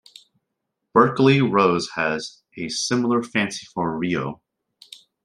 [0.95, 4.41] Berkeley Rose has a similar fancy for Ryo.